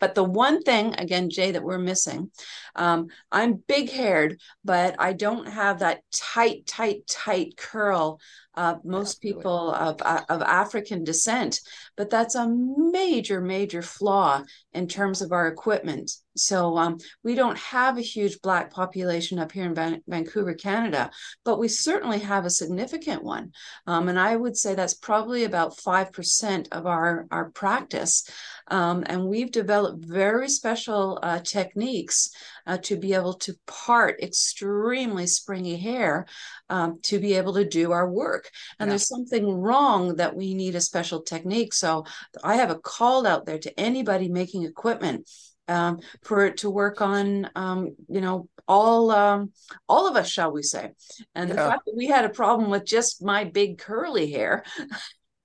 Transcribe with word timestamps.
But 0.00 0.14
the 0.14 0.24
one 0.24 0.62
thing, 0.62 0.94
again, 0.94 1.30
Jay, 1.30 1.52
that 1.52 1.62
we're 1.62 1.78
missing, 1.78 2.30
um, 2.74 3.08
I'm 3.30 3.54
big 3.54 3.90
haired, 3.90 4.40
but 4.64 4.96
I 4.98 5.12
don't 5.12 5.48
have 5.48 5.80
that 5.80 6.02
tight, 6.12 6.66
tight, 6.66 7.06
tight 7.06 7.56
curl 7.56 8.20
uh, 8.54 8.76
most 8.84 9.20
people 9.20 9.72
of, 9.72 10.00
uh, 10.02 10.22
of 10.28 10.42
African 10.42 11.04
descent, 11.04 11.60
but 11.96 12.10
that's 12.10 12.34
a 12.34 12.48
major, 12.48 13.40
major 13.40 13.82
flaw 13.82 14.42
in 14.72 14.88
terms 14.88 15.22
of 15.22 15.32
our 15.32 15.46
equipment. 15.46 16.10
So 16.36 16.78
um, 16.78 16.98
we 17.22 17.34
don't 17.34 17.58
have 17.58 17.98
a 17.98 18.02
huge 18.02 18.40
Black 18.40 18.72
population 18.72 19.38
up 19.38 19.52
here 19.52 19.64
in 19.64 19.74
Van- 19.74 20.02
Vancouver, 20.06 20.54
Canada, 20.54 21.10
but 21.44 21.58
we 21.58 21.68
certainly 21.68 22.20
have 22.20 22.44
a 22.44 22.50
significant 22.50 23.22
one. 23.22 23.52
Um, 23.86 24.08
and 24.08 24.18
I 24.18 24.36
would 24.36 24.56
say 24.56 24.74
that's 24.74 24.94
probably 24.94 25.44
about 25.44 25.76
5% 25.76 26.68
of 26.72 26.86
our, 26.86 27.26
our 27.30 27.50
practice. 27.50 28.28
Um, 28.68 29.02
and 29.06 29.26
we've 29.26 29.50
developed 29.50 30.04
very 30.04 30.48
special 30.48 31.18
uh, 31.22 31.40
techniques 31.40 32.30
uh, 32.66 32.78
to 32.78 32.96
be 32.96 33.14
able 33.14 33.34
to 33.34 33.54
part 33.66 34.22
extremely 34.22 35.26
springy 35.26 35.76
hair 35.76 36.26
um, 36.68 37.00
to 37.02 37.18
be 37.18 37.34
able 37.34 37.54
to 37.54 37.68
do 37.68 37.90
our 37.90 38.08
work. 38.08 38.39
And 38.78 38.86
yeah. 38.86 38.92
there's 38.92 39.08
something 39.08 39.46
wrong 39.48 40.16
that 40.16 40.34
we 40.34 40.54
need 40.54 40.74
a 40.74 40.80
special 40.80 41.22
technique. 41.22 41.72
So 41.72 42.04
I 42.42 42.56
have 42.56 42.70
a 42.70 42.78
call 42.78 43.26
out 43.26 43.46
there 43.46 43.58
to 43.58 43.80
anybody 43.80 44.28
making 44.28 44.64
equipment 44.64 45.28
um, 45.70 46.00
for 46.22 46.44
it 46.46 46.58
to 46.58 46.70
work 46.70 47.00
on, 47.00 47.48
um, 47.54 47.94
you 48.08 48.20
know, 48.20 48.48
all 48.66 49.10
um, 49.10 49.52
all 49.88 50.06
of 50.06 50.16
us, 50.16 50.28
shall 50.28 50.52
we 50.52 50.62
say? 50.62 50.90
And 51.34 51.48
yeah. 51.48 51.54
the 51.54 51.70
fact 51.70 51.82
that 51.86 51.96
we 51.96 52.06
had 52.06 52.24
a 52.24 52.30
problem 52.30 52.70
with 52.70 52.84
just 52.84 53.22
my 53.22 53.44
big 53.44 53.78
curly 53.78 54.30
hair. 54.30 54.64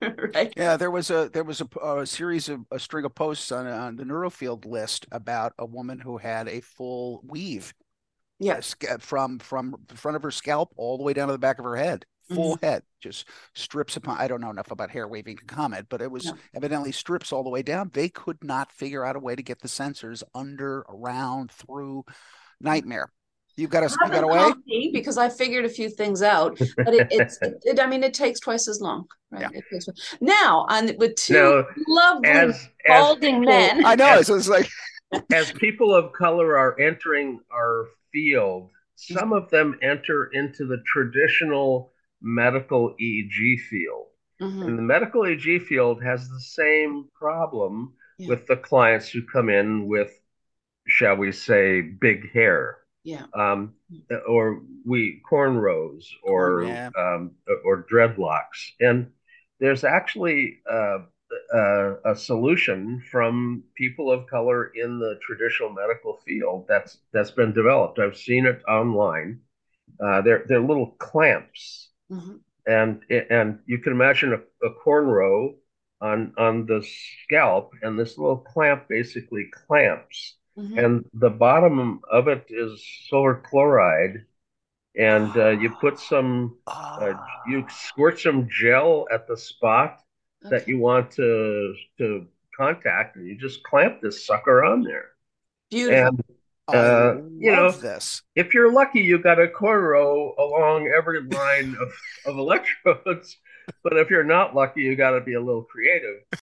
right. 0.02 0.52
Yeah, 0.56 0.76
there 0.76 0.90
was 0.90 1.10
a 1.10 1.30
there 1.32 1.44
was 1.44 1.60
a, 1.60 1.78
a, 1.80 2.06
series 2.06 2.48
of 2.48 2.60
a 2.70 2.78
string 2.78 3.04
of 3.04 3.14
posts 3.14 3.50
on 3.50 3.66
on 3.66 3.96
the 3.96 4.04
neurofield 4.04 4.64
list 4.66 5.06
about 5.12 5.54
a 5.58 5.66
woman 5.66 5.98
who 5.98 6.18
had 6.18 6.48
a 6.48 6.60
full 6.60 7.22
weave. 7.24 7.72
Yes, 8.38 8.74
from 9.00 9.38
from 9.38 9.76
the 9.88 9.96
front 9.96 10.16
of 10.16 10.22
her 10.22 10.30
scalp 10.30 10.72
all 10.76 10.98
the 10.98 11.04
way 11.04 11.14
down 11.14 11.28
to 11.28 11.32
the 11.32 11.38
back 11.38 11.58
of 11.58 11.64
her 11.64 11.76
head 11.76 12.04
full 12.28 12.56
mm-hmm. 12.56 12.66
head, 12.66 12.82
just 13.00 13.26
strips 13.54 13.96
upon. 13.96 14.18
I 14.18 14.28
don't 14.28 14.40
know 14.40 14.50
enough 14.50 14.70
about 14.70 14.90
hair 14.90 15.06
waving 15.08 15.36
to 15.38 15.44
comment, 15.44 15.86
but 15.88 16.02
it 16.02 16.10
was 16.10 16.26
no. 16.26 16.34
evidently 16.54 16.92
strips 16.92 17.32
all 17.32 17.42
the 17.42 17.50
way 17.50 17.62
down. 17.62 17.90
They 17.92 18.08
could 18.08 18.42
not 18.42 18.72
figure 18.72 19.04
out 19.04 19.16
a 19.16 19.20
way 19.20 19.34
to 19.34 19.42
get 19.42 19.60
the 19.60 19.68
sensors 19.68 20.22
under, 20.34 20.80
around, 20.88 21.50
through. 21.50 22.04
Nightmare. 22.60 23.10
You've 23.56 23.70
got 23.70 23.84
a, 23.84 23.88
you 23.88 24.10
got 24.10 24.24
a 24.24 24.26
way 24.26 24.90
because 24.92 25.16
I 25.16 25.30
figured 25.30 25.64
a 25.64 25.68
few 25.68 25.88
things 25.88 26.20
out, 26.22 26.58
but 26.76 26.92
it, 26.92 27.08
it's 27.10 27.38
it, 27.42 27.80
I 27.80 27.86
mean 27.86 28.04
it 28.04 28.12
takes 28.12 28.38
twice 28.38 28.68
as 28.68 28.82
long, 28.82 29.06
right? 29.30 29.42
Yeah. 29.42 29.48
It 29.54 29.64
takes, 29.72 29.88
now 30.20 30.66
on 30.68 30.90
with 30.98 31.14
two 31.14 31.34
now, 31.34 31.64
lovely 31.88 32.28
as, 32.28 32.68
balding 32.86 33.36
as 33.36 33.46
men. 33.46 33.86
I 33.86 33.94
know. 33.94 34.18
As, 34.18 34.26
so 34.26 34.34
it's 34.34 34.48
like 34.48 34.68
as 35.32 35.52
people 35.52 35.94
of 35.94 36.12
color 36.12 36.58
are 36.58 36.78
entering 36.78 37.40
our 37.50 37.86
field, 38.12 38.68
some 38.96 39.32
of 39.32 39.48
them 39.48 39.78
enter 39.80 40.26
into 40.34 40.66
the 40.66 40.82
traditional 40.86 41.92
medical 42.26 42.94
EEG 43.00 43.60
field. 43.60 44.06
Mm-hmm. 44.42 44.62
And 44.62 44.78
the 44.78 44.82
medical 44.82 45.22
EEG 45.22 45.62
field 45.62 46.02
has 46.02 46.28
the 46.28 46.40
same 46.40 47.06
problem 47.14 47.94
yeah. 48.18 48.28
with 48.28 48.46
the 48.46 48.56
clients 48.56 49.08
who 49.08 49.22
come 49.22 49.48
in 49.48 49.86
with, 49.86 50.10
shall 50.86 51.16
we 51.16 51.32
say, 51.32 51.80
big 51.80 52.32
hair. 52.32 52.78
Yeah. 53.04 53.26
Um, 53.34 53.74
or 54.28 54.62
we 54.84 55.22
cornrows 55.30 56.04
or 56.24 56.62
oh, 56.62 56.66
yeah. 56.66 56.90
um, 56.98 57.30
or 57.64 57.86
dreadlocks. 57.90 58.72
And 58.80 59.12
there's 59.60 59.84
actually 59.84 60.58
uh, 60.68 60.98
uh, 61.54 61.94
a 62.04 62.16
solution 62.16 63.00
from 63.08 63.62
people 63.76 64.10
of 64.10 64.26
color 64.26 64.72
in 64.74 64.98
the 64.98 65.20
traditional 65.24 65.72
medical 65.72 66.18
field 66.26 66.66
that's 66.68 66.98
that's 67.12 67.30
been 67.30 67.52
developed. 67.52 68.00
I've 68.00 68.16
seen 68.16 68.44
it 68.44 68.60
online. 68.68 69.38
Uh, 70.04 70.22
they're 70.22 70.44
they're 70.48 70.60
little 70.60 70.96
clamps 70.98 71.90
Mm-hmm. 72.10 72.36
And 72.66 73.02
and 73.30 73.60
you 73.66 73.78
can 73.78 73.92
imagine 73.92 74.32
a, 74.32 74.66
a 74.66 74.74
cornrow 74.84 75.54
on 76.00 76.32
on 76.36 76.66
the 76.66 76.84
scalp, 77.24 77.72
and 77.82 77.98
this 77.98 78.18
little 78.18 78.38
clamp 78.38 78.88
basically 78.88 79.46
clamps, 79.52 80.34
mm-hmm. 80.58 80.78
and 80.78 81.04
the 81.14 81.30
bottom 81.30 82.00
of 82.10 82.28
it 82.28 82.46
is 82.48 82.84
silver 83.08 83.42
chloride, 83.48 84.24
and 84.96 85.36
uh, 85.36 85.50
you 85.50 85.70
put 85.80 86.00
some, 86.00 86.56
uh, 86.66 87.12
you 87.46 87.64
squirt 87.70 88.18
some 88.18 88.48
gel 88.50 89.06
at 89.12 89.28
the 89.28 89.36
spot 89.36 90.00
okay. 90.44 90.56
that 90.56 90.68
you 90.68 90.78
want 90.78 91.12
to 91.12 91.74
to 91.98 92.26
contact, 92.56 93.16
and 93.16 93.26
you 93.28 93.36
just 93.36 93.62
clamp 93.62 94.00
this 94.00 94.26
sucker 94.26 94.64
on 94.64 94.82
there. 94.82 95.10
Beautiful. 95.70 95.96
And 95.98 96.24
uh, 96.68 97.14
you 97.38 97.52
know, 97.52 97.70
this. 97.70 98.22
If 98.34 98.54
you're 98.54 98.72
lucky, 98.72 99.00
you 99.00 99.18
got 99.18 99.40
a 99.40 99.46
cornrow 99.46 100.36
along 100.38 100.92
every 100.96 101.22
line 101.22 101.76
of, 101.80 101.92
of 102.26 102.38
electrodes. 102.38 103.36
But 103.82 103.96
if 103.96 104.10
you're 104.10 104.24
not 104.24 104.54
lucky, 104.54 104.82
you 104.82 104.96
got 104.96 105.10
to 105.10 105.20
be 105.20 105.34
a 105.34 105.40
little 105.40 105.64
creative. 105.64 106.16